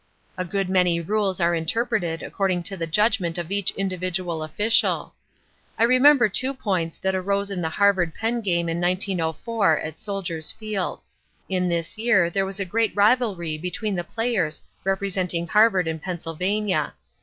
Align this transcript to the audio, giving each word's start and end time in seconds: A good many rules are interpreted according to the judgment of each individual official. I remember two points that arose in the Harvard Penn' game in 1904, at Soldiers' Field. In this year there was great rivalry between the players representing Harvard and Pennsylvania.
A 0.35 0.43
good 0.43 0.67
many 0.67 0.99
rules 0.99 1.39
are 1.39 1.53
interpreted 1.53 2.23
according 2.23 2.63
to 2.63 2.75
the 2.75 2.87
judgment 2.87 3.37
of 3.37 3.51
each 3.51 3.69
individual 3.77 4.41
official. 4.41 5.13
I 5.77 5.83
remember 5.83 6.27
two 6.27 6.55
points 6.55 6.97
that 6.97 7.13
arose 7.13 7.51
in 7.51 7.61
the 7.61 7.69
Harvard 7.69 8.15
Penn' 8.15 8.41
game 8.41 8.67
in 8.67 8.81
1904, 8.81 9.77
at 9.77 9.99
Soldiers' 9.99 10.51
Field. 10.51 11.01
In 11.49 11.67
this 11.69 11.99
year 11.99 12.31
there 12.31 12.47
was 12.47 12.59
great 12.61 12.93
rivalry 12.95 13.59
between 13.59 13.93
the 13.93 14.03
players 14.03 14.63
representing 14.83 15.45
Harvard 15.45 15.87
and 15.87 16.01
Pennsylvania. 16.01 16.95